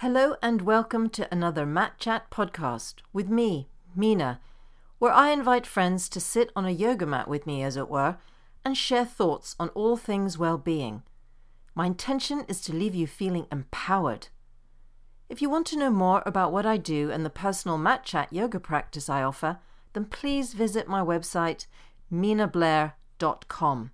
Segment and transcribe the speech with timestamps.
[0.00, 4.40] Hello and welcome to another Mat Chat podcast with me, Mina,
[4.98, 8.16] where I invite friends to sit on a yoga mat with me, as it were,
[8.64, 11.02] and share thoughts on all things well being.
[11.74, 14.28] My intention is to leave you feeling empowered.
[15.28, 18.32] If you want to know more about what I do and the personal Mat Chat
[18.32, 19.58] yoga practice I offer,
[19.92, 21.66] then please visit my website,
[22.10, 23.90] minablair.com.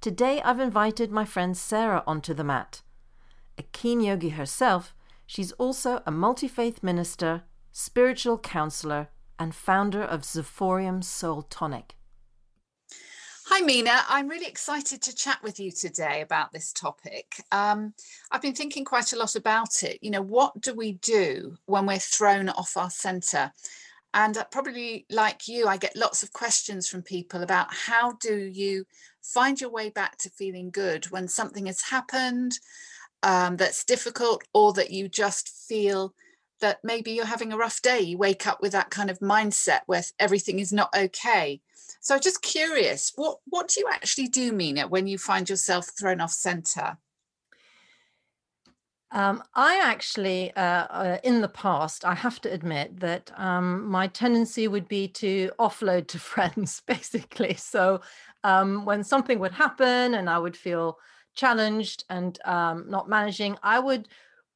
[0.00, 2.80] Today I've invited my friend Sarah onto the mat.
[3.56, 4.94] A keen yogi herself,
[5.26, 9.08] she's also a multi faith minister, spiritual counselor,
[9.38, 11.94] and founder of Zephorium Soul Tonic.
[13.48, 14.00] Hi, Mina.
[14.08, 17.44] I'm really excited to chat with you today about this topic.
[17.52, 17.92] Um,
[18.30, 19.98] I've been thinking quite a lot about it.
[20.00, 23.52] You know, what do we do when we're thrown off our centre?
[24.14, 28.34] And uh, probably like you, I get lots of questions from people about how do
[28.34, 28.86] you
[29.22, 32.58] find your way back to feeling good when something has happened,
[33.24, 36.14] um, that's difficult or that you just feel
[36.60, 39.80] that maybe you're having a rough day you wake up with that kind of mindset
[39.86, 41.60] where everything is not okay
[42.00, 46.20] so just curious what what do you actually do mina when you find yourself thrown
[46.20, 46.98] off center
[49.10, 54.08] um, I actually, uh, uh, in the past, I have to admit that um, my
[54.08, 57.54] tendency would be to offload to friends, basically.
[57.54, 58.00] So
[58.42, 60.98] um, when something would happen and I would feel
[61.34, 64.08] challenged and um, not managing, I would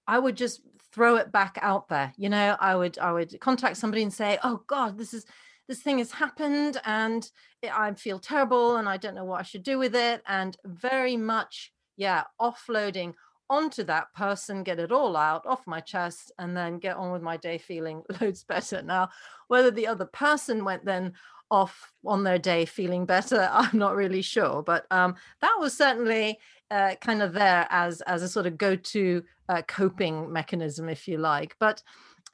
[0.07, 0.63] I would just
[0.93, 2.13] throw it back out there.
[2.17, 5.27] You know, I would I would contact somebody and say, "Oh God, this is
[5.69, 7.31] this thing has happened, and
[7.63, 11.17] I feel terrible, and I don't know what I should do with it." And very
[11.17, 13.15] much, yeah, offloading
[13.51, 17.23] onto that person, get it all out off my chest, and then get on with
[17.23, 18.83] my day feeling loads better.
[18.83, 19.11] Now,
[19.49, 21.13] whether the other person went then
[21.51, 26.39] off on their day feeling better, I'm not really sure, but um, that was certainly
[26.71, 31.19] uh, kind of there as as a sort of go-to uh, coping mechanism, if you
[31.19, 31.57] like.
[31.59, 31.83] But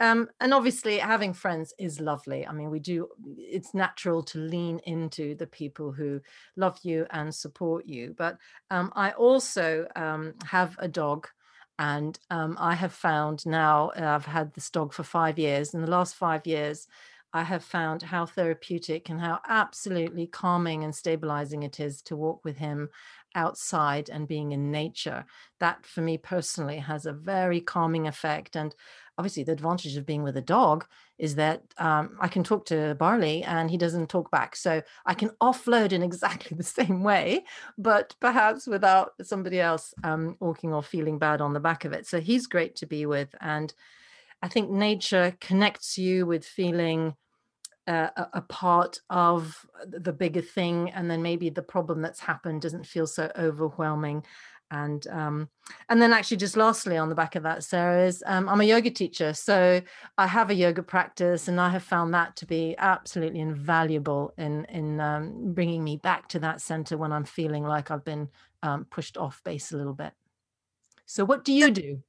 [0.01, 2.47] um, and obviously, having friends is lovely.
[2.47, 3.09] I mean, we do.
[3.37, 6.21] It's natural to lean into the people who
[6.57, 8.15] love you and support you.
[8.17, 8.39] But
[8.71, 11.29] um, I also um, have a dog.
[11.77, 15.75] And um, I have found now, I've had this dog for five years.
[15.75, 16.87] In the last five years,
[17.33, 22.45] I have found how therapeutic and how absolutely calming and stabilizing it is to walk
[22.45, 22.91] with him
[23.35, 25.25] outside and being in nature.
[25.61, 28.57] That, for me personally, has a very calming effect.
[28.57, 28.75] And
[29.19, 30.87] obviously, the advantage of being with a dog
[31.19, 34.57] is that um, I can talk to Barley and he doesn't talk back.
[34.57, 37.45] So I can offload in exactly the same way,
[37.79, 42.07] but perhaps without somebody else um, walking or feeling bad on the back of it.
[42.07, 43.35] So he's great to be with.
[43.41, 43.73] And
[44.43, 47.15] I think nature connects you with feeling
[47.87, 52.87] uh, a, part of the bigger thing and then maybe the problem that's happened doesn't
[52.87, 54.25] feel so overwhelming.
[54.71, 55.51] And um,
[55.89, 58.65] and then actually just lastly on the back of that sarah is um, i'm a
[58.65, 59.81] yoga teacher so
[60.19, 64.65] i have a yoga practice and i have found that to be absolutely invaluable in
[64.65, 68.29] in um, bringing me back to that center when i'm feeling like i've been
[68.63, 70.13] um, pushed off base a little bit.
[71.07, 72.03] So what do you do?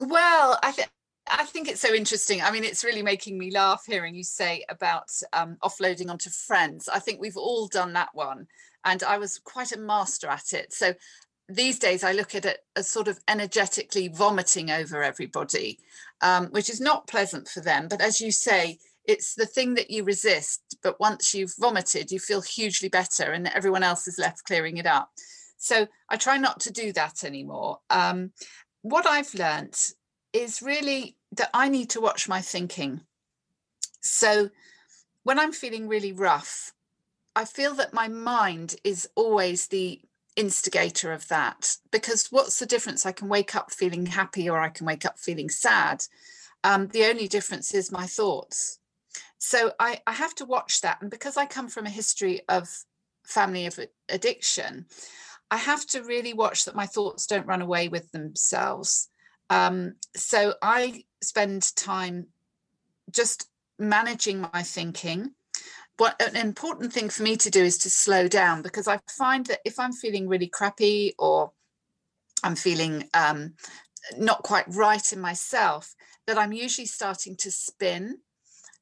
[0.00, 0.88] well i think
[1.28, 2.40] I think it's so interesting.
[2.40, 6.88] I mean, it's really making me laugh hearing you say about um, offloading onto friends.
[6.88, 8.46] I think we've all done that one,
[8.84, 10.72] and I was quite a master at it.
[10.72, 10.94] So
[11.48, 15.78] these days, I look at it as sort of energetically vomiting over everybody,
[16.20, 17.88] um, which is not pleasant for them.
[17.88, 20.76] But as you say, it's the thing that you resist.
[20.82, 24.86] But once you've vomited, you feel hugely better, and everyone else is left clearing it
[24.86, 25.10] up.
[25.58, 27.78] So I try not to do that anymore.
[27.90, 28.32] Um,
[28.82, 29.92] what I've learnt
[30.32, 33.02] is really that I need to watch my thinking.
[34.00, 34.50] So
[35.22, 36.72] when I'm feeling really rough,
[37.34, 40.00] I feel that my mind is always the
[40.36, 43.04] instigator of that because what's the difference?
[43.04, 46.04] I can wake up feeling happy or I can wake up feeling sad.
[46.62, 48.78] Um, the only difference is my thoughts.
[49.38, 51.00] So I, I have to watch that.
[51.00, 52.68] And because I come from a history of
[53.24, 54.86] family of addiction,
[55.50, 59.08] I have to really watch that my thoughts don't run away with themselves.
[59.50, 62.26] Um, so I spend time
[63.10, 63.48] just
[63.78, 65.32] managing my thinking.
[65.98, 69.46] What an important thing for me to do is to slow down because I find
[69.46, 71.52] that if I'm feeling really crappy or
[72.42, 73.54] I'm feeling um,
[74.18, 75.94] not quite right in myself,
[76.26, 78.18] that I'm usually starting to spin.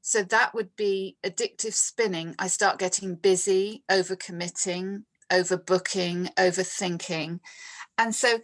[0.00, 2.34] So that would be addictive spinning.
[2.38, 7.40] I start getting busy, overcommitting, overbooking, overthinking.
[7.96, 8.38] And so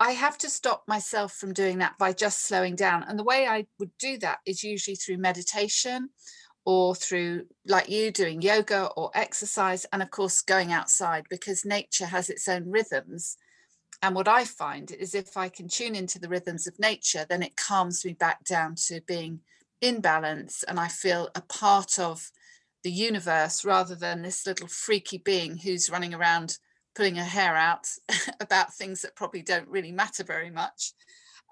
[0.00, 3.04] I have to stop myself from doing that by just slowing down.
[3.04, 6.08] And the way I would do that is usually through meditation
[6.64, 9.84] or through, like you, doing yoga or exercise.
[9.92, 13.36] And of course, going outside because nature has its own rhythms.
[14.02, 17.42] And what I find is if I can tune into the rhythms of nature, then
[17.42, 19.40] it calms me back down to being
[19.80, 22.30] in balance and I feel a part of
[22.82, 26.58] the universe rather than this little freaky being who's running around
[26.94, 27.86] pulling her hair out
[28.40, 30.92] about things that probably don't really matter very much.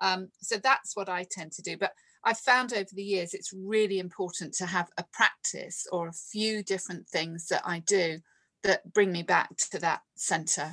[0.00, 1.76] Um, so that's what I tend to do.
[1.76, 1.93] But
[2.25, 6.62] I've found over the years it's really important to have a practice or a few
[6.62, 8.19] different things that I do
[8.64, 10.73] that bring me back to that center.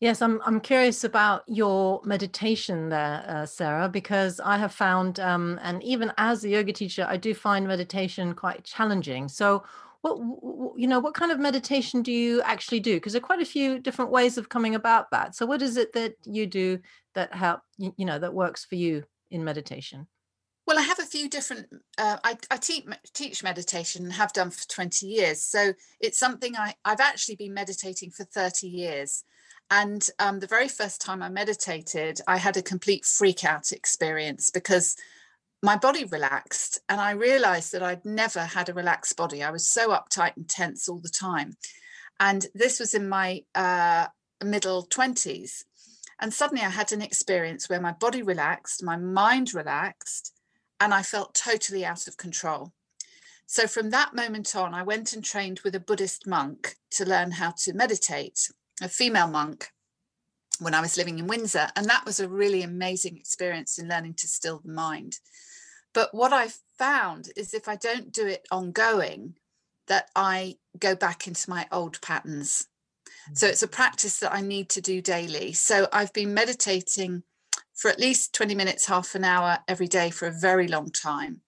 [0.00, 0.40] Yes, I'm.
[0.46, 6.10] I'm curious about your meditation there, uh, Sarah, because I have found, um, and even
[6.16, 9.28] as a yoga teacher, I do find meditation quite challenging.
[9.28, 9.62] So,
[10.02, 12.94] what you know, what kind of meditation do you actually do?
[12.94, 15.34] Because there are quite a few different ways of coming about that.
[15.34, 16.78] So, what is it that you do
[17.14, 20.06] that help you, know that works for you in meditation?
[20.66, 21.66] Well, I have a few different.
[21.98, 25.42] Uh, I, I teach meditation and have done for twenty years.
[25.42, 29.24] So it's something I I've actually been meditating for thirty years.
[29.72, 34.50] And um, the very first time I meditated, I had a complete freak out experience
[34.50, 34.96] because
[35.62, 39.42] my body relaxed and I realized that I'd never had a relaxed body.
[39.42, 41.56] I was so uptight and tense all the time.
[42.18, 44.06] And this was in my uh,
[44.42, 45.64] middle 20s.
[46.18, 50.34] And suddenly I had an experience where my body relaxed, my mind relaxed,
[50.78, 52.72] and I felt totally out of control.
[53.46, 57.32] So from that moment on, I went and trained with a Buddhist monk to learn
[57.32, 58.48] how to meditate
[58.80, 59.68] a female monk
[60.60, 61.68] when I was living in Windsor.
[61.74, 65.18] And that was a really amazing experience in learning to still the mind.
[65.92, 69.34] But what I've found is if I don't do it ongoing,
[69.88, 72.68] that I go back into my old patterns.
[73.34, 75.52] So it's a practice that I need to do daily.
[75.52, 77.24] So I've been meditating
[77.74, 81.40] for at least 20 minutes, half an hour every day for a very long time.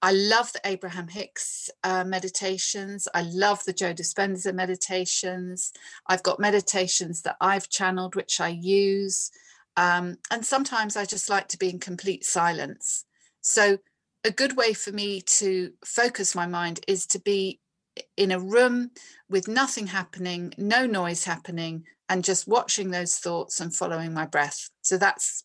[0.00, 3.08] I love the Abraham Hicks uh, meditations.
[3.14, 5.72] I love the Joe Dispenza meditations.
[6.06, 9.30] I've got meditations that I've channeled, which I use.
[9.76, 13.04] Um, and sometimes I just like to be in complete silence.
[13.48, 13.78] So,
[14.24, 17.60] a good way for me to focus my mind is to be
[18.18, 18.90] in a room
[19.30, 24.68] with nothing happening, no noise happening, and just watching those thoughts and following my breath.
[24.82, 25.44] So, that's,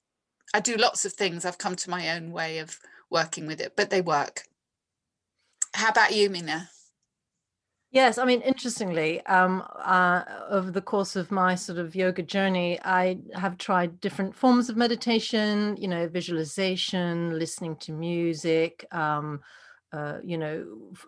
[0.54, 1.46] I do lots of things.
[1.46, 2.78] I've come to my own way of
[3.10, 4.44] working with it, but they work.
[5.74, 6.72] How about you, Mina?
[7.94, 12.80] Yes, I mean, interestingly, um, uh, over the course of my sort of yoga journey,
[12.84, 19.42] I have tried different forms of meditation, you know, visualization, listening to music, um,
[19.92, 21.06] uh, you know, f-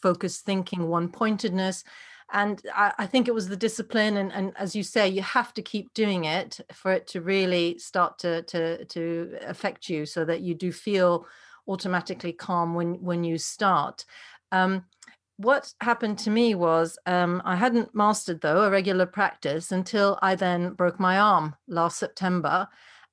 [0.00, 1.82] focused thinking, one pointedness.
[2.32, 5.52] And I, I, think it was the discipline, and, and as you say, you have
[5.54, 10.24] to keep doing it for it to really start to to to affect you, so
[10.26, 11.26] that you do feel
[11.66, 14.04] automatically calm when when you start.
[14.52, 14.84] Um,
[15.38, 20.34] what happened to me was um, I hadn't mastered though a regular practice until I
[20.34, 22.68] then broke my arm last September.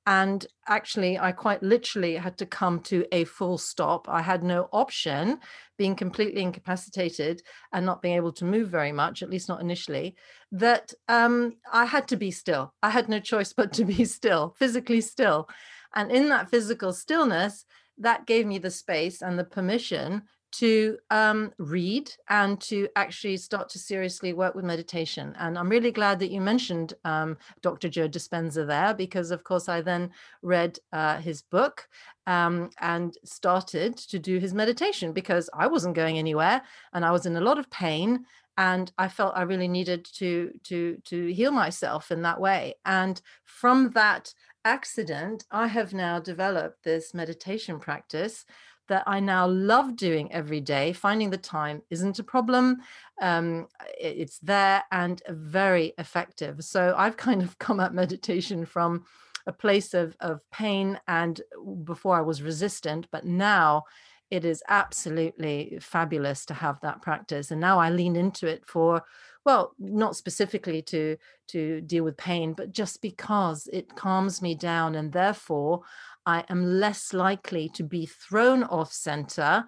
[0.07, 4.07] And actually, I quite literally had to come to a full stop.
[4.07, 5.39] I had no option,
[5.79, 7.41] being completely incapacitated
[7.73, 10.15] and not being able to move very much, at least not initially,
[10.51, 12.73] that um, I had to be still.
[12.83, 15.49] I had no choice but to be still, physically still.
[15.95, 17.65] And in that physical stillness,
[17.97, 20.23] that gave me the space and the permission
[20.59, 25.35] to um, read and to actually start to seriously work with meditation.
[25.37, 27.89] And I'm really glad that you mentioned um, Dr.
[27.89, 30.11] Joe Dispenza there, because of course I then
[30.41, 31.87] read uh, his book
[32.27, 36.61] um, and started to do his meditation because I wasn't going anywhere
[36.93, 38.25] and I was in a lot of pain
[38.57, 42.75] and I felt I really needed to to to heal myself in that way.
[42.85, 44.33] And from that
[44.63, 48.45] accident, I have now developed this meditation practice
[48.87, 50.93] that I now love doing every day.
[50.93, 52.77] Finding the time isn't a problem.
[53.21, 53.67] Um,
[53.99, 56.63] it's there and very effective.
[56.63, 59.05] So I've kind of come at meditation from
[59.47, 61.41] a place of, of pain and
[61.83, 63.83] before I was resistant, but now
[64.31, 67.51] it is absolutely fabulous to have that practice.
[67.51, 69.03] And now I lean into it for
[69.45, 71.15] well not specifically to
[71.47, 75.81] to deal with pain but just because it calms me down and therefore
[76.25, 79.65] i am less likely to be thrown off center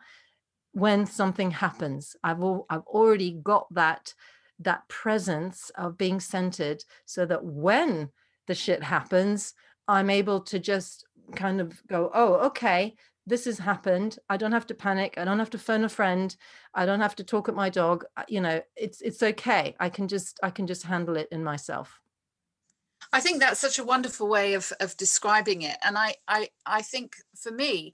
[0.74, 2.16] when something happens.
[2.24, 4.14] I've al- i've already got that
[4.60, 8.10] that presence of being centered so that when
[8.48, 9.54] the shit happens
[9.88, 12.96] i'm able to just kind of go oh okay
[13.28, 14.18] this has happened.
[14.30, 15.16] I don't have to panic.
[15.18, 16.34] I don't have to phone a friend.
[16.74, 18.06] I don't have to talk at my dog.
[18.16, 19.76] Uh, you know it's it's okay.
[19.80, 22.00] I can just i can just handle it in myself
[23.14, 26.82] i think that's such a wonderful way of of describing it and i i i
[26.82, 27.94] think for me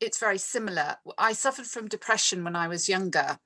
[0.00, 3.38] it's very similar i suffered from depression when i was younger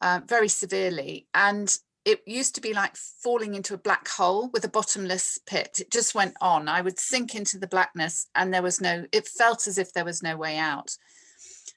[0.00, 4.64] uh, very severely and it used to be like falling into a black hole with
[4.64, 5.76] a bottomless pit.
[5.78, 6.66] It just went on.
[6.66, 10.06] I would sink into the blackness and there was no, it felt as if there
[10.06, 10.96] was no way out.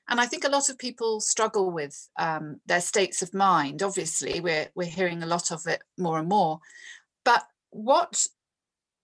[0.07, 3.83] And I think a lot of people struggle with um, their states of mind.
[3.83, 6.60] Obviously, we're, we're hearing a lot of it more and more.
[7.25, 8.25] But what,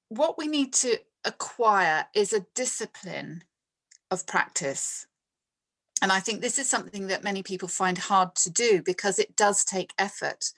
[0.10, 3.44] what we need to acquire is a discipline
[4.10, 5.08] of practice.
[6.02, 9.36] And I think this is something that many people find hard to do because it
[9.36, 10.52] does take effort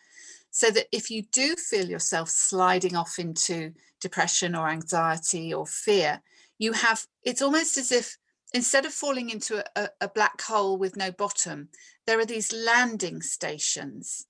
[0.51, 6.21] so that if you do feel yourself sliding off into depression or anxiety or fear,
[6.57, 8.17] you have, it's almost as if
[8.53, 11.69] instead of falling into a, a, black hole with no bottom,
[12.07, 14.25] there are these landing stations.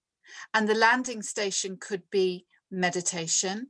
[0.54, 3.70] And the landing station could be meditation,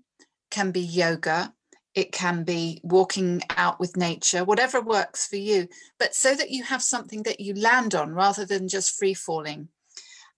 [0.50, 1.53] can be yoga,
[1.96, 6.63] it can be walking out with nature, whatever works for you, but so that you
[6.63, 9.70] have something that you land on rather than just free falling.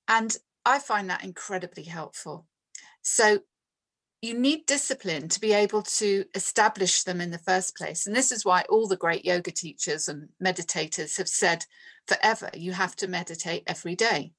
[0.08, 2.46] And I find that incredibly helpful.
[3.02, 3.40] So
[4.22, 8.06] you need discipline to be able to establish them in the first place.
[8.06, 11.66] And this is why all the great yoga teachers and meditators have said
[12.08, 14.34] forever, you have to meditate every day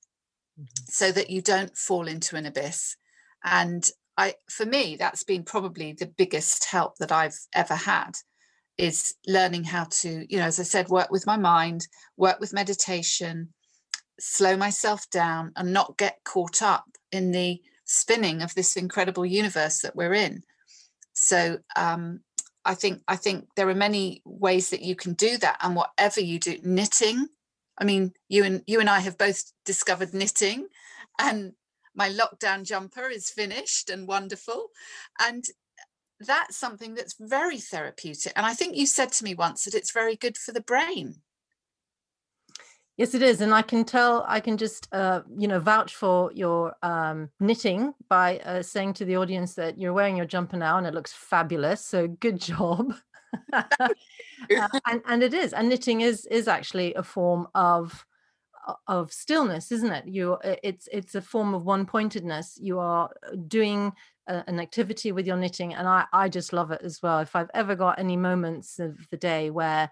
[0.58, 0.64] mm-hmm.
[0.88, 2.96] so that you don't fall into an abyss.
[3.44, 8.12] And I, for me, that's been probably the biggest help that I've ever had
[8.78, 12.52] is learning how to, you know, as I said, work with my mind, work with
[12.52, 13.52] meditation,
[14.20, 19.80] slow myself down and not get caught up in the spinning of this incredible universe
[19.80, 20.42] that we're in.
[21.12, 22.20] So um,
[22.64, 26.20] I think I think there are many ways that you can do that, and whatever
[26.20, 27.26] you do, knitting.
[27.78, 30.68] I mean, you and you and I have both discovered knitting,
[31.18, 31.52] and
[31.94, 34.68] my lockdown jumper is finished and wonderful,
[35.20, 35.44] and
[36.20, 38.32] that's something that's very therapeutic.
[38.36, 41.16] And I think you said to me once that it's very good for the brain.
[42.98, 44.24] Yes, it is, and I can tell.
[44.28, 49.06] I can just, uh, you know, vouch for your um, knitting by uh, saying to
[49.06, 51.84] the audience that you're wearing your jumper now, and it looks fabulous.
[51.84, 52.94] So good job.
[53.52, 53.88] uh,
[54.86, 58.04] and and it is, and knitting is is actually a form of
[58.86, 60.06] of stillness, isn't it?
[60.06, 62.58] You, it's it's a form of one pointedness.
[62.60, 63.92] You are uh, doing
[64.28, 67.18] a, an activity with your knitting, and I I just love it as well.
[67.18, 69.90] If I've ever got any moments of the day where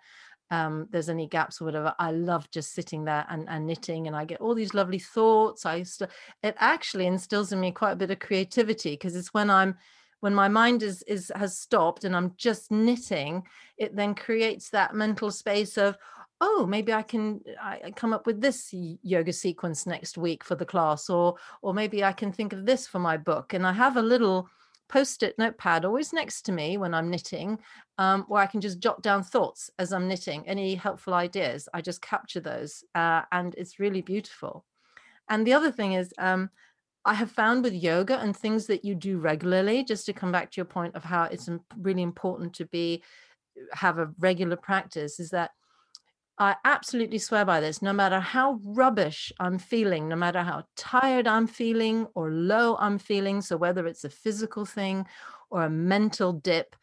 [0.50, 4.16] um, there's any gaps or whatever, I love just sitting there and, and knitting, and
[4.16, 5.66] I get all these lovely thoughts.
[5.66, 6.10] I st-
[6.42, 9.76] it actually instills in me quite a bit of creativity because it's when I'm
[10.20, 13.42] when my mind is is has stopped and I'm just knitting,
[13.78, 15.96] it then creates that mental space of
[16.40, 20.66] oh maybe i can I come up with this yoga sequence next week for the
[20.66, 23.96] class or or maybe i can think of this for my book and i have
[23.96, 24.48] a little
[24.90, 27.58] post-it notepad always next to me when I'm knitting,
[27.98, 30.46] um, where I can just jot down thoughts as I'm knitting.
[30.46, 34.64] Any helpful ideas, I just capture those, uh, and it's really beautiful.
[35.28, 36.50] And the other thing is, um,
[37.04, 40.50] I have found with yoga and things that you do regularly, just to come back
[40.50, 43.02] to your point of how it's really important to be
[43.72, 45.52] have a regular practice, is that
[46.40, 47.82] I absolutely swear by this.
[47.82, 52.98] No matter how rubbish I'm feeling, no matter how tired I'm feeling or low I'm
[52.98, 55.06] feeling, so whether it's a physical thing
[55.50, 56.74] or a mental dip,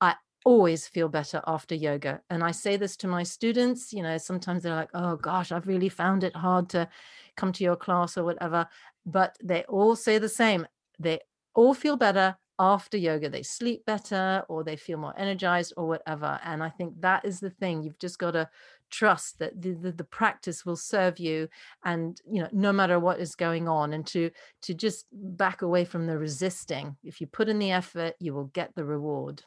[0.00, 0.14] I
[0.44, 2.20] always feel better after yoga.
[2.30, 5.66] And I say this to my students, you know, sometimes they're like, oh gosh, I've
[5.66, 6.88] really found it hard to
[7.36, 8.68] come to your class or whatever.
[9.04, 10.68] But they all say the same.
[11.00, 11.18] They
[11.56, 16.38] all feel better after yoga they sleep better or they feel more energized or whatever
[16.44, 18.46] and i think that is the thing you've just got to
[18.90, 21.48] trust that the, the, the, practice will serve you
[21.84, 24.30] and you know no matter what is going on and to
[24.62, 28.46] to just back away from the resisting if you put in the effort you will
[28.46, 29.42] get the reward.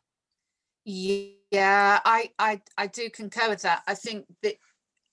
[0.86, 3.84] Yeah i i i do concur with that.
[3.88, 4.56] I think that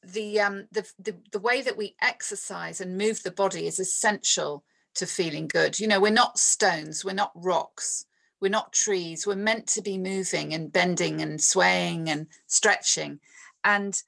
[0.03, 4.65] the um the, the the way that we exercise and move the body is essential
[4.95, 5.79] to feeling good.
[5.79, 8.07] You know we're not stones we're not rocks
[8.41, 13.21] we're not trees we're meant to be moving and bending and swaying and stretching.
[13.65, 14.01] And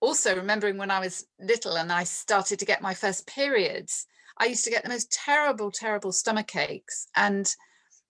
[0.00, 4.06] also remembering when I was little and I started to get my first periods,
[4.38, 7.08] I used to get the most terrible, terrible stomach aches.
[7.16, 7.52] And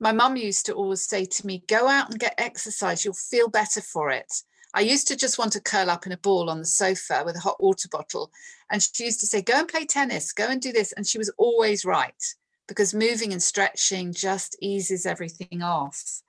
[0.00, 3.48] my mum used to always say to me, go out and get exercise, you'll feel
[3.48, 4.32] better for it.
[4.74, 7.36] I used to just want to curl up in a ball on the sofa with
[7.36, 8.30] a hot water bottle.
[8.70, 10.92] And she used to say, go and play tennis, go and do this.
[10.92, 12.22] And she was always right
[12.66, 16.20] because moving and stretching just eases everything off.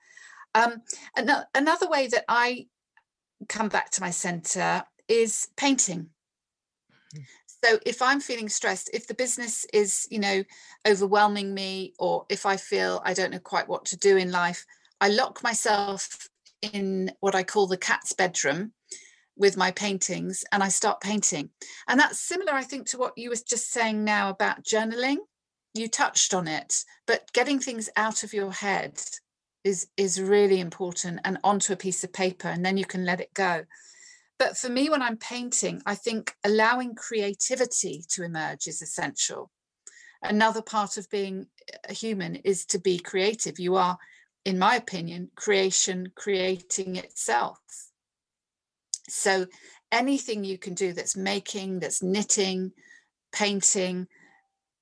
[0.54, 0.82] Um,
[1.54, 2.66] another way that I
[3.48, 6.08] come back to my center is painting.
[7.12, 7.22] Hmm.
[7.46, 10.44] So if I'm feeling stressed, if the business is, you know,
[10.88, 14.64] overwhelming me, or if I feel I don't know quite what to do in life,
[15.02, 16.28] I lock myself
[16.62, 18.72] in what I call the cat's bedroom
[19.36, 21.50] with my paintings and I start painting.
[21.88, 25.16] And that's similar, I think, to what you were just saying now about journaling.
[25.72, 29.00] you touched on it, but getting things out of your head
[29.62, 33.20] is is really important and onto a piece of paper and then you can let
[33.20, 33.64] it go.
[34.40, 39.50] But for me, when I'm painting, I think allowing creativity to emerge is essential.
[40.22, 41.46] Another part of being
[41.86, 43.58] a human is to be creative.
[43.58, 43.98] You are,
[44.46, 47.58] in my opinion, creation creating itself.
[49.10, 49.46] So
[49.92, 52.72] anything you can do that's making, that's knitting,
[53.32, 54.06] painting,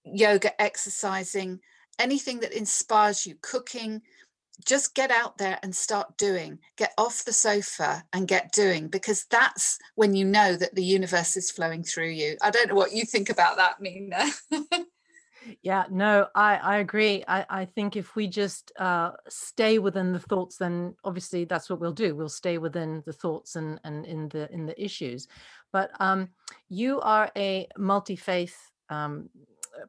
[0.05, 1.59] yoga, exercising,
[1.99, 4.03] anything that inspires you, cooking,
[4.65, 6.59] just get out there and start doing.
[6.77, 11.37] Get off the sofa and get doing because that's when you know that the universe
[11.37, 12.37] is flowing through you.
[12.43, 14.27] I don't know what you think about that, Mina.
[15.63, 17.25] yeah, no, I, I agree.
[17.27, 21.81] I, I think if we just uh, stay within the thoughts, then obviously that's what
[21.81, 22.15] we'll do.
[22.15, 25.29] We'll stay within the thoughts and, and in the in the issues.
[25.73, 26.31] But um,
[26.69, 28.57] you are a multi-faith
[28.89, 29.29] um,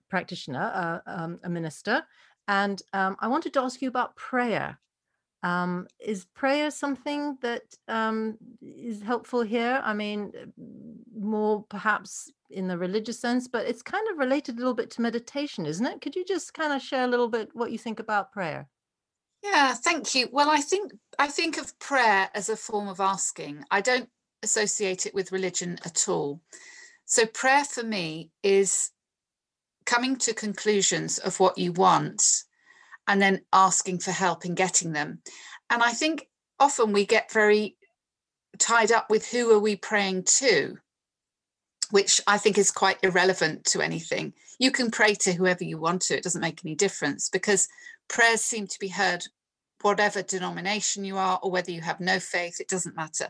[0.09, 2.03] practitioner, uh, um, a minister.
[2.49, 4.79] And um, I wanted to ask you about prayer.
[5.43, 9.79] Um, is prayer something that um, is helpful here?
[9.83, 10.47] I mean, uh,
[11.15, 15.01] more perhaps in the religious sense, but it's kind of related a little bit to
[15.01, 16.01] meditation, isn't it?
[16.01, 18.67] Could you just kind of share a little bit what you think about prayer?
[19.43, 20.27] Yeah, thank you.
[20.31, 23.63] Well, I think I think of prayer as a form of asking.
[23.69, 24.09] I don't
[24.41, 26.41] associate it with religion at all.
[27.05, 28.89] So prayer for me is
[29.89, 32.43] coming to conclusions of what you want
[33.07, 35.19] and then asking for help in getting them.
[35.71, 36.27] And I think
[36.59, 37.75] often we get very
[38.59, 40.77] tied up with who are we praying to,
[41.89, 44.33] which I think is quite irrelevant to anything.
[44.59, 47.67] You can pray to whoever you want to, it doesn't make any difference because
[48.09, 49.25] prayers seem to be heard
[49.81, 53.29] whatever denomination you are or whether you have no faith, it doesn't matter.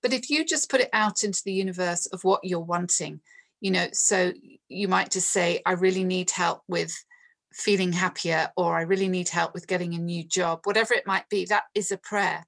[0.00, 3.20] But if you just put it out into the universe of what you're wanting,
[3.60, 4.32] you know so
[4.68, 6.92] you might just say i really need help with
[7.52, 11.28] feeling happier or i really need help with getting a new job whatever it might
[11.28, 12.44] be that is a prayer.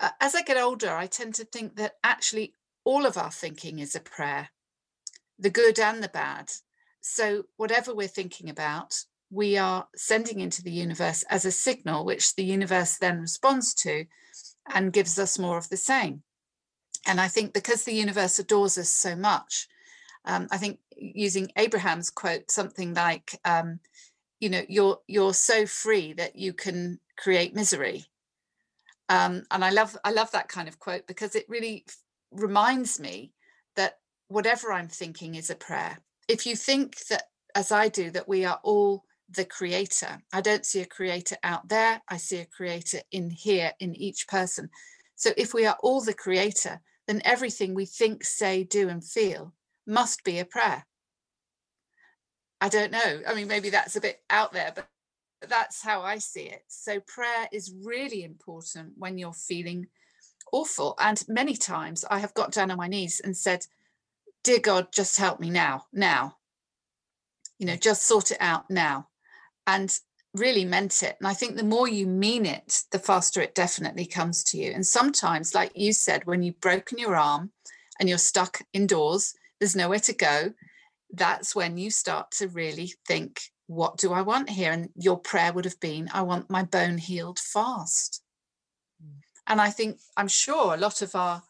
[0.00, 3.78] Uh, as i get older i tend to think that actually all of our thinking
[3.78, 4.48] is a prayer
[5.38, 6.50] the good and the bad.
[7.00, 8.94] So whatever we're thinking about
[9.30, 14.04] we are sending into the universe as a signal which the universe then responds to
[14.72, 16.22] and gives us more of the same.
[17.06, 19.68] And i think because the universe adores us so much
[20.24, 23.80] um, I think using Abraham's quote, something like, um,
[24.40, 28.06] you know, you're you're so free that you can create misery.
[29.08, 31.84] Um, and I love I love that kind of quote because it really
[32.30, 33.32] reminds me
[33.76, 35.98] that whatever I'm thinking is a prayer.
[36.28, 40.64] If you think that, as I do, that we are all the creator, I don't
[40.64, 42.00] see a creator out there.
[42.08, 44.70] I see a creator in here, in each person.
[45.16, 49.52] So if we are all the creator, then everything we think, say, do, and feel
[49.86, 50.86] must be a prayer.
[52.60, 53.20] I don't know.
[53.26, 54.88] I mean, maybe that's a bit out there, but
[55.48, 56.62] that's how I see it.
[56.68, 59.88] So, prayer is really important when you're feeling
[60.52, 60.94] awful.
[60.98, 63.66] And many times I have got down on my knees and said,
[64.42, 66.36] Dear God, just help me now, now.
[67.58, 67.80] You know, mm.
[67.80, 69.08] just sort it out now.
[69.66, 69.96] And
[70.34, 71.16] really meant it.
[71.20, 74.72] And I think the more you mean it, the faster it definitely comes to you.
[74.72, 77.52] And sometimes, like you said, when you've broken your arm
[77.98, 80.52] and you're stuck indoors, there's nowhere to go,
[81.12, 84.72] that's when you start to really think, what do I want here?
[84.72, 88.22] And your prayer would have been, I want my bone healed fast.
[89.02, 89.20] Mm.
[89.46, 91.42] And I think, I'm sure a lot of our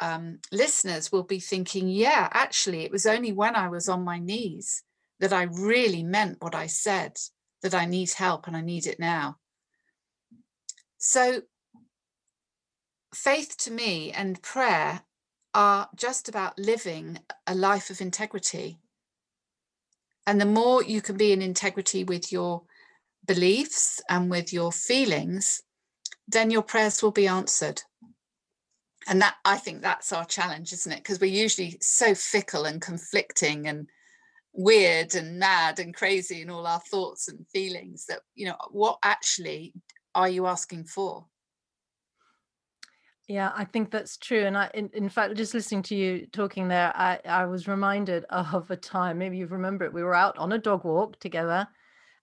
[0.00, 4.18] um, listeners will be thinking, yeah, actually, it was only when I was on my
[4.18, 4.82] knees
[5.20, 7.18] that I really meant what I said,
[7.62, 9.36] that I need help and I need it now.
[10.98, 11.42] So,
[13.14, 15.02] faith to me and prayer
[15.54, 18.78] are just about living a life of integrity.
[20.26, 22.62] And the more you can be in integrity with your
[23.26, 25.62] beliefs and with your feelings,
[26.26, 27.82] then your prayers will be answered.
[29.08, 30.98] And that I think that's our challenge, isn't it?
[30.98, 33.88] Because we're usually so fickle and conflicting and
[34.52, 38.98] weird and mad and crazy in all our thoughts and feelings that, you know, what
[39.02, 39.72] actually
[40.14, 41.26] are you asking for?
[43.28, 44.46] Yeah, I think that's true.
[44.46, 48.24] And I, in, in fact, just listening to you talking there, I, I was reminded
[48.30, 49.92] of a time, maybe you remember it.
[49.92, 51.68] We were out on a dog walk together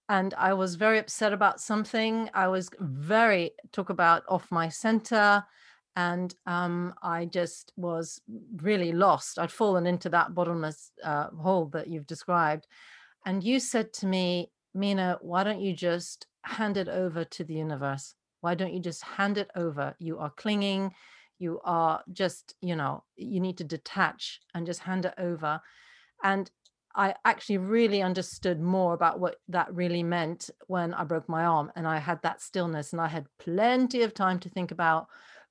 [0.10, 2.30] and I was very upset about something.
[2.34, 5.44] I was very, talk about off my center.
[5.96, 8.20] And um, I just was
[8.58, 9.40] really lost.
[9.40, 12.68] I'd fallen into that bottomless uh, hole that you've described.
[13.26, 17.54] And you said to me, Mina, why don't you just hand it over to the
[17.54, 18.14] universe?
[18.46, 19.96] Why don't you just hand it over?
[19.98, 20.94] You are clinging,
[21.40, 25.60] you are just, you know, you need to detach and just hand it over.
[26.24, 26.52] And
[26.96, 31.72] I actually really understood more about what that really meant when I broke my arm
[31.76, 35.08] and I had that stillness and I had plenty of time to think about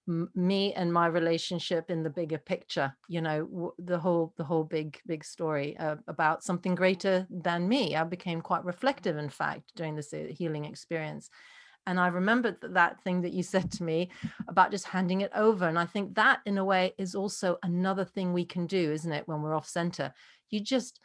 [0.09, 4.45] m- me and my relationship in the bigger picture you know w- the whole the
[4.45, 9.29] whole big big story uh, about something greater than me I became quite reflective in
[9.29, 11.29] fact during this uh, healing experience
[11.87, 14.11] and I remembered that, that thing that you said to me
[14.49, 15.69] about just handing it over.
[15.69, 19.13] And I think that, in a way, is also another thing we can do, isn't
[19.13, 20.13] it, when we're off center?
[20.51, 21.01] You just,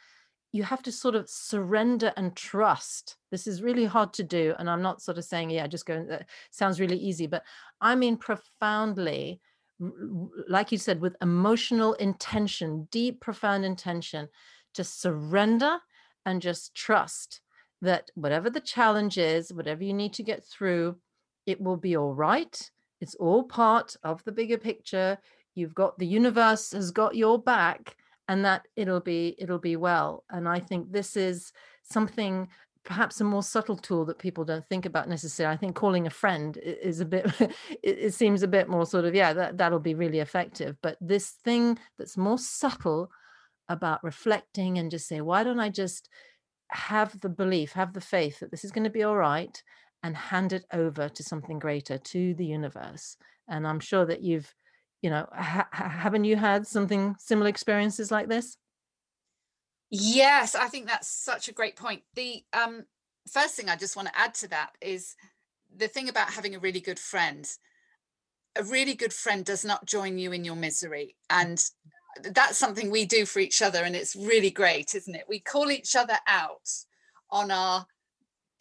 [0.52, 3.16] you have to sort of surrender and trust.
[3.30, 4.54] This is really hard to do.
[4.58, 7.44] And I'm not sort of saying, yeah, just go, that uh, sounds really easy, but
[7.80, 9.40] I mean profoundly,
[10.48, 14.28] like you said, with emotional intention, deep, profound intention
[14.74, 15.78] to surrender
[16.26, 17.40] and just trust
[17.82, 20.96] that whatever the challenge is, whatever you need to get through,
[21.46, 22.70] it will be all right.
[23.00, 25.18] It's all part of the bigger picture.
[25.54, 27.96] You've got the universe has got your back
[28.28, 30.24] and that it'll be it'll be well.
[30.30, 32.48] And I think this is something
[32.84, 35.54] perhaps a more subtle tool that people don't think about necessarily.
[35.54, 37.26] I think calling a friend is a bit
[37.82, 40.76] it, seems a bit more sort of yeah, that that'll be really effective.
[40.82, 43.10] But this thing that's more subtle
[43.68, 46.08] about reflecting and just say, why don't I just
[46.70, 49.62] have the belief, have the faith that this is going to be all right
[50.02, 53.16] and hand it over to something greater, to the universe.
[53.48, 54.54] And I'm sure that you've,
[55.02, 58.56] you know, ha- haven't you had something similar experiences like this?
[59.90, 62.02] Yes, I think that's such a great point.
[62.14, 62.84] The um,
[63.30, 65.16] first thing I just want to add to that is
[65.76, 67.46] the thing about having a really good friend.
[68.56, 71.16] A really good friend does not join you in your misery.
[71.28, 71.62] And
[72.22, 75.24] that's something we do for each other and it's really great isn't it?
[75.28, 76.68] We call each other out
[77.30, 77.86] on our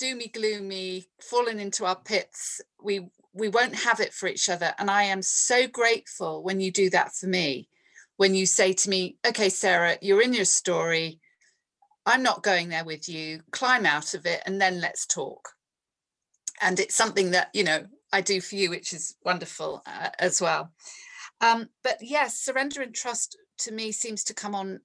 [0.01, 2.61] doomy gloomy falling into our pits.
[2.81, 6.71] We we won't have it for each other and i am so grateful when you
[6.71, 7.69] do that for me.
[8.17, 11.19] When you say to me okay sarah you're in your story.
[12.05, 13.41] I'm not going there with you.
[13.51, 15.49] Climb out of it and then let's talk.
[16.61, 20.41] And it's something that you know i do for you which is wonderful uh, as
[20.41, 20.71] well
[21.41, 24.81] um, but yes, surrender and trust to me seems to come on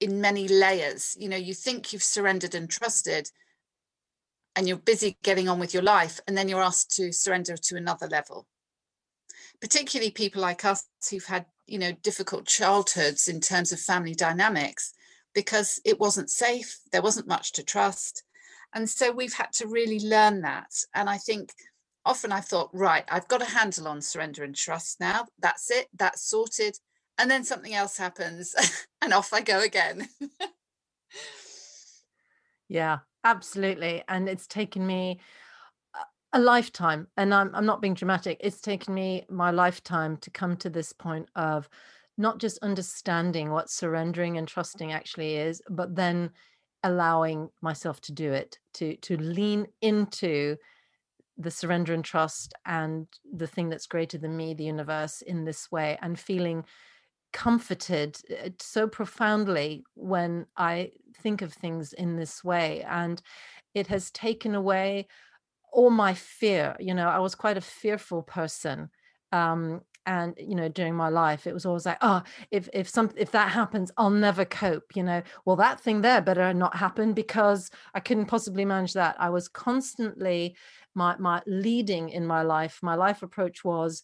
[0.00, 1.16] in many layers.
[1.18, 3.30] You know, you think you've surrendered and trusted,
[4.54, 7.76] and you're busy getting on with your life, and then you're asked to surrender to
[7.76, 8.46] another level.
[9.60, 14.92] Particularly people like us who've had, you know, difficult childhoods in terms of family dynamics,
[15.34, 18.22] because it wasn't safe, there wasn't much to trust.
[18.74, 20.72] And so we've had to really learn that.
[20.94, 21.52] And I think
[22.06, 25.26] often I thought, right, I've got a handle on surrender and trust now.
[25.38, 26.78] That's it, that's sorted.
[27.18, 28.54] And then something else happens
[29.02, 30.08] and off I go again.
[32.68, 34.02] yeah, absolutely.
[34.08, 35.20] And it's taken me
[36.32, 40.56] a lifetime, and I'm, I'm not being dramatic, it's taken me my lifetime to come
[40.58, 41.68] to this point of
[42.18, 46.30] not just understanding what surrendering and trusting actually is, but then
[46.82, 50.56] allowing myself to do it, to to lean into
[51.38, 55.70] the surrender and trust and the thing that's greater than me the universe in this
[55.70, 56.64] way and feeling
[57.32, 60.90] comforted uh, so profoundly when i
[61.22, 62.82] think of things in this way.
[62.88, 63.20] And
[63.74, 65.08] it has taken away
[65.72, 68.88] all my fear you know i was quite a fearful person
[69.32, 73.10] um, and you know during my life it was always like oh if if some
[73.16, 75.22] if that happens i'll never cope you know?
[75.44, 79.16] Well that thing there better not happen because i couldn't possibly manage that.
[79.18, 80.56] I was constantly
[80.94, 84.02] my my leading in my life my life approach was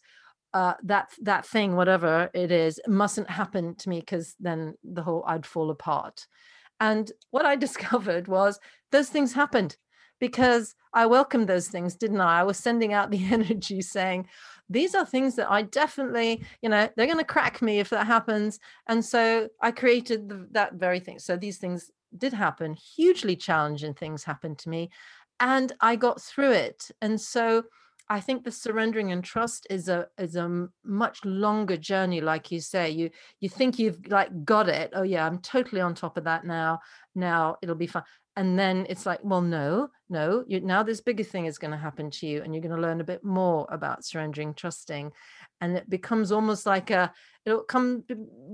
[0.53, 5.23] uh, that that thing whatever it is mustn't happen to me because then the whole
[5.27, 6.27] i'd fall apart.
[6.79, 8.59] And what i discovered was
[8.91, 9.77] those things happened
[10.19, 12.41] because i welcomed those things didn't i?
[12.41, 14.27] I was sending out the energy saying
[14.73, 18.07] these are things that I definitely, you know, they're going to crack me if that
[18.07, 18.59] happens.
[18.87, 21.19] And so I created the, that very thing.
[21.19, 24.89] So these things did happen, hugely challenging things happened to me.
[25.39, 26.89] And I got through it.
[27.01, 27.63] And so
[28.09, 32.59] I think the surrendering and trust is a is a much longer journey, like you
[32.59, 32.89] say.
[32.89, 33.09] You
[33.39, 34.91] you think you've like got it.
[34.93, 36.79] Oh yeah, I'm totally on top of that now.
[37.15, 38.03] Now it'll be fine
[38.35, 41.77] and then it's like well no no you, now this bigger thing is going to
[41.77, 45.11] happen to you and you're going to learn a bit more about surrendering trusting
[45.61, 47.11] and it becomes almost like a
[47.45, 48.03] it'll come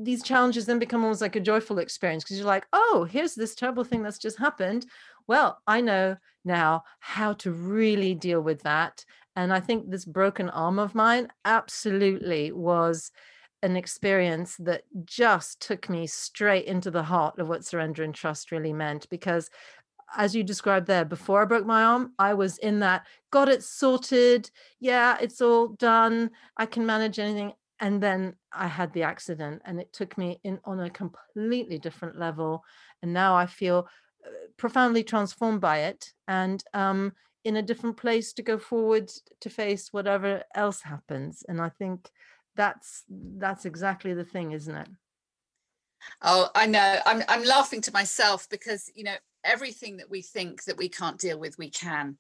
[0.01, 3.55] these challenges then become almost like a joyful experience because you're like oh here's this
[3.55, 4.85] terrible thing that's just happened.
[5.27, 10.49] Well i know now how to really deal with that and i think this broken
[10.49, 13.11] arm of mine absolutely was
[13.61, 18.51] an experience that just took me straight into the heart of what surrender and trust
[18.51, 19.49] really meant because
[20.17, 23.63] as you described there before i broke my arm i was in that got it
[23.63, 24.49] sorted.
[24.79, 26.31] Yeah it's all done.
[26.57, 27.53] I can manage anything.
[27.79, 32.19] And then I had the accident and it took me in on a completely different
[32.19, 32.63] level.
[33.01, 33.87] And now I feel
[34.25, 37.13] uh, profoundly transformed by it and um
[37.45, 41.43] in a different place to go forward to face whatever else happens.
[41.47, 42.09] And I think
[42.55, 44.88] that's that's exactly the thing isn't it?
[46.21, 46.99] Oh, I know.
[47.05, 51.19] I'm I'm laughing to myself because you know everything that we think that we can't
[51.19, 52.17] deal with, we can,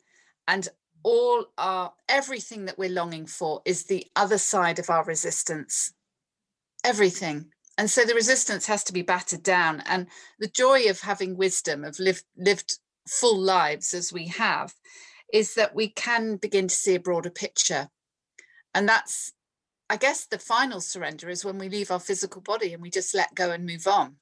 [0.47, 0.67] and
[1.03, 5.93] all our everything that we're longing for is the other side of our resistance.
[6.83, 7.51] Everything.
[7.77, 9.81] And so the resistance has to be battered down.
[9.85, 10.07] And
[10.39, 14.73] the joy of having wisdom of lived lived full lives as we have
[15.31, 17.89] is that we can begin to see a broader picture.
[18.73, 19.31] And that's
[19.89, 23.15] i guess the final surrender is when we leave our physical body and we just
[23.15, 24.15] let go and move on.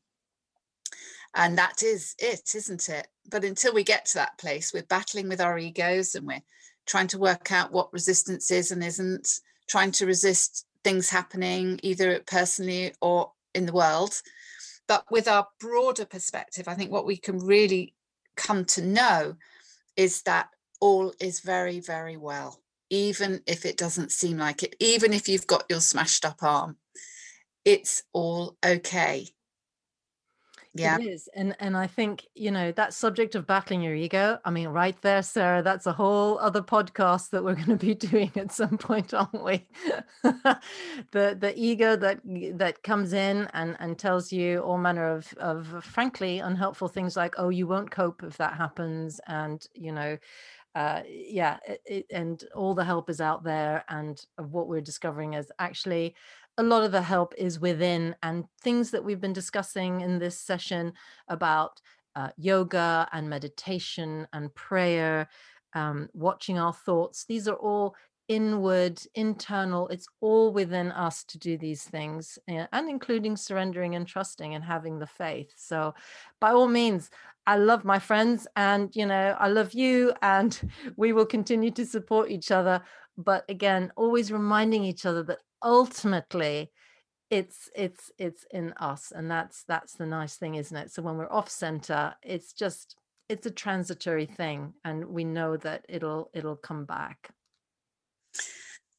[1.36, 3.08] And that is it isn't it?
[3.30, 6.42] But until we get to that place we're battling with our egos and we're
[6.88, 9.28] trying to work out what resistance is and isn't,
[9.68, 14.22] trying to resist things happening either personally or in the world.
[14.88, 17.94] But with our broader perspective, I think what we can really
[18.38, 19.36] come to know
[19.98, 20.48] is that
[20.80, 25.48] all is very, very well, even if it doesn't seem like it, even if you've
[25.48, 26.78] got your smashed up arm,
[27.66, 29.28] it's all okay.
[30.80, 30.98] Yeah.
[31.00, 34.52] it is and and i think you know that subject of battling your ego i
[34.52, 38.32] mean right there sarah that's a whole other podcast that we're going to be doing
[38.36, 39.68] at some point aren't we?
[41.12, 42.20] The the ego that
[42.58, 47.36] that comes in and and tells you all manner of of frankly unhelpful things like
[47.38, 50.18] oh you won't cope if that happens and you know
[50.78, 53.84] uh, yeah, it, it, and all the help is out there.
[53.90, 56.14] And what we're discovering is actually
[56.60, 60.40] a lot of the help is within and things that we've been discussing in this
[60.40, 60.94] session
[61.30, 61.82] about
[62.16, 65.28] uh, yoga and meditation and prayer,
[65.74, 67.26] um, watching our thoughts.
[67.26, 67.96] These are all
[68.28, 69.88] inward, internal.
[69.90, 74.64] It's all within us to do these things, eh, and including surrendering and trusting and
[74.64, 75.52] having the faith.
[75.56, 75.94] So,
[76.40, 77.10] by all means,
[77.46, 80.60] I love my friends, and you know, I love you, and
[80.98, 82.82] we will continue to support each other.
[83.18, 86.72] But again, always reminding each other that ultimately
[87.30, 91.18] it's it's it's in us and that's that's the nice thing isn't it so when
[91.18, 92.96] we're off center it's just
[93.28, 97.32] it's a transitory thing and we know that it'll it'll come back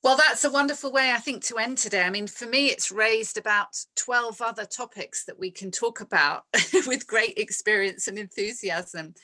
[0.03, 2.03] well that's a wonderful way i think to end today.
[2.03, 6.45] I mean for me it's raised about 12 other topics that we can talk about
[6.87, 9.15] with great experience and enthusiasm.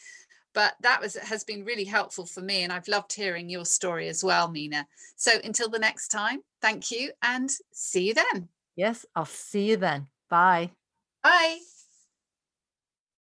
[0.53, 4.09] But that was has been really helpful for me and I've loved hearing your story
[4.09, 4.87] as well Mina.
[5.16, 8.48] So until the next time thank you and see you then.
[8.77, 10.09] Yes I'll see you then.
[10.29, 10.70] Bye.
[11.22, 11.59] Bye